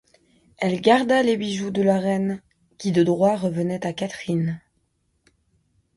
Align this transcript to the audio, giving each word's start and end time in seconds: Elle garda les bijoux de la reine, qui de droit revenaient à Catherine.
Elle 0.57 0.81
garda 0.81 1.21
les 1.21 1.37
bijoux 1.37 1.69
de 1.69 1.83
la 1.83 1.99
reine, 1.99 2.41
qui 2.79 2.91
de 2.91 3.03
droit 3.03 3.37
revenaient 3.37 3.85
à 3.85 3.93
Catherine. 3.93 4.59